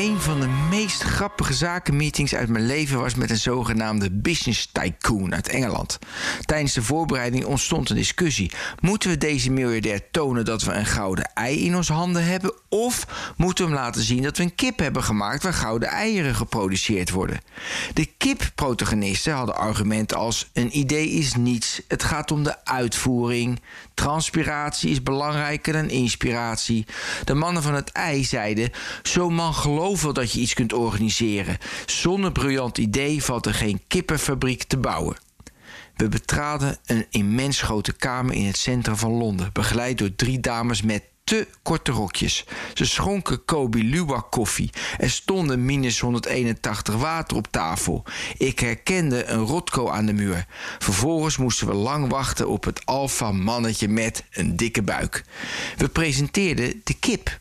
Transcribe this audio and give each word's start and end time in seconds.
Een 0.00 0.20
van 0.20 0.40
de 0.40 0.48
meest 0.70 1.02
grappige 1.02 1.54
zakenmeetings 1.54 2.34
uit 2.34 2.48
mijn 2.48 2.66
leven 2.66 3.00
was 3.00 3.14
met 3.14 3.30
een 3.30 3.36
zogenaamde 3.36 4.10
business 4.10 4.68
tycoon 4.72 5.34
uit 5.34 5.48
Engeland. 5.48 5.98
Tijdens 6.40 6.72
de 6.72 6.82
voorbereiding 6.82 7.44
ontstond 7.44 7.90
een 7.90 7.96
discussie. 7.96 8.50
Moeten 8.80 9.10
we 9.10 9.18
deze 9.18 9.50
miljardair 9.50 10.10
tonen 10.10 10.44
dat 10.44 10.62
we 10.62 10.72
een 10.72 10.86
gouden 10.86 11.30
ei 11.34 11.64
in 11.64 11.76
onze 11.76 11.92
handen 11.92 12.24
hebben? 12.24 12.54
Of 12.68 13.06
moeten 13.36 13.64
we 13.64 13.70
hem 13.70 13.80
laten 13.80 14.02
zien 14.02 14.22
dat 14.22 14.36
we 14.36 14.42
een 14.42 14.54
kip 14.54 14.78
hebben 14.78 15.02
gemaakt 15.02 15.42
waar 15.42 15.54
gouden 15.54 15.88
eieren 15.88 16.34
geproduceerd 16.34 17.10
worden? 17.10 17.40
De 17.94 18.04
kip-protagonisten 18.04 19.32
hadden 19.32 19.56
argumenten 19.56 20.16
als: 20.16 20.50
een 20.52 20.78
idee 20.78 21.08
is 21.08 21.34
niets, 21.34 21.80
het 21.88 22.02
gaat 22.02 22.30
om 22.30 22.42
de 22.42 22.64
uitvoering. 22.64 23.60
Transpiratie 23.94 24.90
is 24.90 25.02
belangrijker 25.02 25.72
dan 25.72 25.88
inspiratie. 25.88 26.86
De 27.24 27.34
mannen 27.34 27.62
van 27.62 27.74
het 27.74 27.92
ei 27.92 28.24
zeiden: 28.24 28.70
Zo'n 29.02 29.34
man 29.34 29.54
gelooft 29.54 29.88
wel 29.98 30.12
dat 30.12 30.32
je 30.32 30.40
iets 30.40 30.54
kunt 30.54 30.72
organiseren. 30.72 31.58
Zonder 31.86 32.32
briljant 32.32 32.78
idee 32.78 33.24
valt 33.24 33.46
er 33.46 33.54
geen 33.54 33.80
kippenfabriek 33.88 34.62
te 34.62 34.76
bouwen. 34.76 35.16
We 35.96 36.08
betraden 36.08 36.78
een 36.86 37.06
immens 37.10 37.62
grote 37.62 37.92
kamer 37.92 38.34
in 38.34 38.46
het 38.46 38.56
centrum 38.56 38.96
van 38.96 39.10
Londen, 39.10 39.50
begeleid 39.52 39.98
door 39.98 40.14
drie 40.14 40.40
dames 40.40 40.82
met 40.82 41.02
te 41.24 41.46
korte 41.62 41.90
rokjes. 41.90 42.44
Ze 42.74 42.84
schonken 42.84 43.44
Kobe 43.44 43.78
Luwak 43.78 44.30
koffie. 44.30 44.70
Er 44.98 45.10
stonden 45.10 45.64
minus 45.64 46.00
181 46.00 46.94
water 46.94 47.36
op 47.36 47.46
tafel. 47.50 48.04
Ik 48.36 48.58
herkende 48.58 49.24
een 49.24 49.44
rotko 49.44 49.88
aan 49.88 50.06
de 50.06 50.12
muur. 50.12 50.46
Vervolgens 50.78 51.36
moesten 51.36 51.66
we 51.66 51.74
lang 51.74 52.08
wachten 52.08 52.48
op 52.48 52.64
het 52.64 52.86
alfa-mannetje 52.86 53.88
met 53.88 54.24
een 54.30 54.56
dikke 54.56 54.82
buik. 54.82 55.24
We 55.76 55.88
presenteerden 55.88 56.80
de 56.84 56.94
kip. 56.94 57.38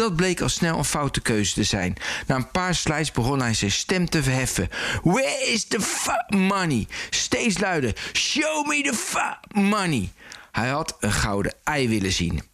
Dat 0.00 0.16
bleek 0.16 0.40
al 0.40 0.48
snel 0.48 0.78
een 0.78 0.84
foute 0.84 1.20
keuze 1.20 1.54
te 1.54 1.64
zijn. 1.64 1.96
Na 2.26 2.34
een 2.36 2.50
paar 2.50 2.74
slides 2.74 3.12
begon 3.12 3.40
hij 3.40 3.54
zijn 3.54 3.70
stem 3.70 4.08
te 4.08 4.22
verheffen. 4.22 4.68
Where 5.02 5.46
is 5.46 5.64
the 5.64 5.80
fuck 5.80 6.24
money? 6.28 6.86
Steeds 7.10 7.58
luider. 7.58 7.96
Show 8.12 8.66
me 8.66 8.82
the 8.82 8.94
fuck 8.94 9.38
money. 9.52 10.12
Hij 10.50 10.68
had 10.68 10.96
een 11.00 11.12
gouden 11.12 11.54
ei 11.64 11.88
willen 11.88 12.12
zien. 12.12 12.49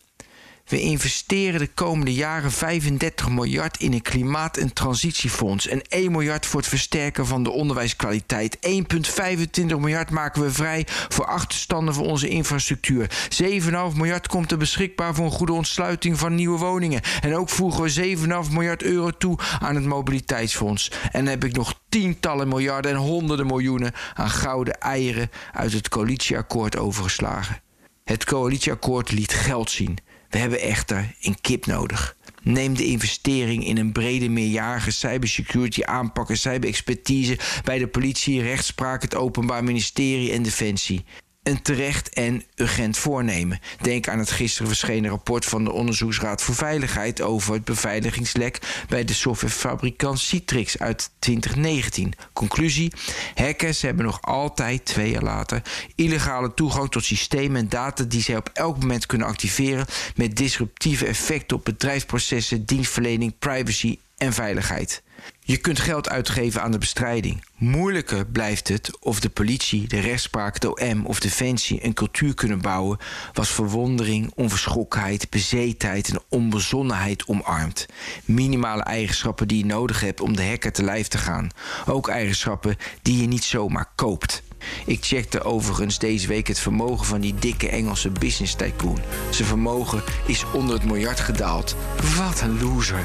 We 0.67 0.81
investeren 0.81 1.61
de 1.61 1.67
komende 1.67 2.14
jaren 2.14 2.53
35 2.53 3.28
miljard 3.28 3.81
in 3.81 3.92
een 3.92 4.03
klimaat- 4.03 4.56
en 4.56 4.72
transitiefonds 4.72 5.69
en 5.69 5.83
1 5.89 6.12
miljard 6.12 6.47
voor 6.47 6.61
het 6.61 6.69
versterken 6.69 7.27
van 7.27 7.42
de 7.42 7.50
onderwijskwaliteit. 7.50 8.56
1,25 8.61 9.78
miljard 9.78 10.11
maken 10.11 10.42
we 10.42 10.50
vrij 10.50 10.87
voor 11.09 11.27
achterstanden 11.27 11.94
van 11.94 12.05
onze 12.05 12.28
infrastructuur. 12.28 13.28
7,5 13.28 13.97
miljard 13.97 14.28
komt 14.28 14.50
er 14.50 14.59
beschikbaar 14.59 15.14
voor 15.14 15.25
een 15.25 15.31
goede 15.31 15.53
ontsluiting 15.53 16.19
van 16.19 16.34
nieuwe 16.34 16.59
woningen. 16.59 17.00
En 17.20 17.37
ook 17.37 17.48
voegen 17.48 17.83
we 17.83 18.17
7,5 18.47 18.53
miljard 18.53 18.83
euro 18.83 19.11
toe 19.11 19.39
aan 19.59 19.75
het 19.75 19.84
mobiliteitsfonds. 19.84 20.91
En 20.91 21.25
dan 21.25 21.27
heb 21.27 21.44
ik 21.44 21.56
nog 21.56 21.81
tientallen 21.89 22.48
miljarden 22.48 22.91
en 22.91 22.97
honderden 22.97 23.47
miljoenen 23.47 23.92
aan 24.14 24.31
gouden 24.31 24.81
eieren 24.81 25.31
uit 25.53 25.72
het 25.72 25.89
coalitieakkoord 25.89 26.77
overgeslagen. 26.77 27.60
Het 28.04 28.25
coalitieakkoord 28.25 29.10
liet 29.12 29.33
geld 29.33 29.71
zien. 29.71 29.98
We 30.31 30.38
hebben 30.38 30.60
echter 30.60 31.14
een 31.20 31.41
kip 31.41 31.66
nodig. 31.66 32.16
Neem 32.42 32.76
de 32.76 32.84
investering 32.84 33.66
in 33.66 33.78
een 33.78 33.92
brede 33.92 34.28
meerjarige 34.28 34.91
cybersecurity 34.91 35.82
aanpak 35.82 36.31
en 36.31 36.38
cyberexpertise 36.38 37.38
bij 37.64 37.78
de 37.78 37.87
politie, 37.87 38.42
rechtspraak, 38.42 39.03
het 39.03 39.15
Openbaar 39.15 39.65
Ministerie 39.65 40.32
en 40.32 40.42
Defensie 40.42 41.04
een 41.47 41.62
terecht 41.62 42.09
en 42.09 42.43
urgent 42.57 42.99
voornemen. 42.99 43.61
Denk 43.81 44.09
aan 44.09 44.19
het 44.19 44.31
gisteren 44.31 44.67
verschenen 44.69 45.11
rapport 45.11 45.45
van 45.45 45.65
de 45.65 45.73
Onderzoeksraad 45.73 46.43
voor 46.43 46.55
Veiligheid 46.55 47.21
over 47.21 47.55
het 47.55 47.65
beveiligingslek 47.65 48.84
bij 48.89 49.05
de 49.05 49.12
softwarefabrikant 49.15 50.19
Citrix 50.19 50.79
uit 50.79 51.11
2019. 51.19 52.12
Conclusie: 52.33 52.93
hackers 53.34 53.83
hebben 53.83 54.05
nog 54.05 54.23
altijd, 54.23 54.84
twee 54.84 55.11
jaar 55.11 55.23
later, 55.23 55.62
illegale 55.95 56.55
toegang 56.55 56.91
tot 56.91 57.05
systemen 57.05 57.61
en 57.61 57.69
data 57.69 58.05
die 58.05 58.23
zij 58.23 58.37
op 58.37 58.51
elk 58.53 58.78
moment 58.81 59.07
kunnen 59.07 59.27
activeren 59.27 59.87
met 60.17 60.37
disruptieve 60.37 61.07
effecten 61.07 61.57
op 61.57 61.65
bedrijfsprocessen, 61.65 62.65
dienstverlening, 62.65 63.39
privacy 63.39 63.99
en 64.16 64.32
veiligheid. 64.32 65.03
Je 65.41 65.56
kunt 65.56 65.81
geld 65.81 66.09
uitgeven 66.09 66.62
aan 66.62 66.71
de 66.71 66.78
bestrijding. 66.78 67.44
Moeilijker 67.56 68.27
blijft 68.27 68.69
het 68.69 68.99
of 69.00 69.21
de 69.21 69.28
politie, 69.28 69.88
de 69.88 70.00
rechtspraak, 70.00 70.60
de 70.60 70.75
OM 70.75 71.06
of 71.06 71.21
Defensie 71.21 71.84
een 71.84 71.94
cultuur 71.94 72.34
kunnen 72.34 72.60
bouwen 72.60 72.99
was 73.32 73.50
verwondering, 73.50 74.32
onverschrokkenheid, 74.34 75.31
bezetenheid 75.31 76.09
en 76.09 76.22
onbezonnenheid 76.28 77.27
omarmt. 77.27 77.87
Minimale 78.25 78.82
eigenschappen 78.82 79.49
die 79.49 79.59
je 79.59 79.65
nodig 79.65 80.00
hebt 80.00 80.21
om 80.21 80.37
de 80.37 80.47
hacker 80.47 80.72
te 80.72 80.83
lijf 80.83 81.09
te 81.09 81.19
gaan. 81.19 81.48
Ook 81.87 82.09
eigenschappen 82.09 82.77
die 83.03 83.21
je 83.21 83.27
niet 83.27 83.44
zomaar 83.44 83.93
koopt. 83.94 84.43
Ik 84.87 85.04
checkte 85.04 85.43
overigens 85.43 85.98
deze 85.98 86.27
week 86.27 86.47
het 86.47 86.59
vermogen 86.59 87.06
van 87.06 87.21
die 87.21 87.34
dikke 87.34 87.69
Engelse 87.69 88.10
business 88.10 88.54
tycoon. 88.54 88.98
Zijn 89.31 89.48
vermogen 89.48 90.03
is 90.27 90.44
onder 90.53 90.75
het 90.75 90.84
miljard 90.84 91.21
gedaald. 91.21 91.77
Wat 92.16 92.41
een 92.41 92.62
loser. 92.62 93.04